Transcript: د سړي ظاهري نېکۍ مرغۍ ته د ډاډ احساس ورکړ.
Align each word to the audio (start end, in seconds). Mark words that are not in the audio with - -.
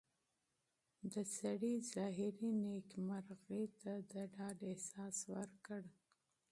د 1.11 1.13
سړي 1.37 1.73
ظاهري 1.93 2.51
نېکۍ 2.61 2.99
مرغۍ 3.07 3.65
ته 3.81 3.91
د 4.11 4.13
ډاډ 4.33 4.57
احساس 4.71 5.15
ورکړ. 5.33 5.81